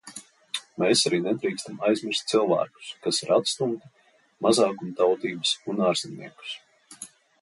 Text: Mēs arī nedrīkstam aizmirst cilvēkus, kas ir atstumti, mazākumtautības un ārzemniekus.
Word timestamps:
Mēs 0.83 1.01
arī 1.09 1.17
nedrīkstam 1.25 1.83
aizmirst 1.89 2.31
cilvēkus, 2.33 2.89
kas 3.03 3.21
ir 3.25 3.33
atstumti, 3.37 3.91
mazākumtautības 4.47 5.53
un 5.75 5.85
ārzemniekus. 5.91 6.57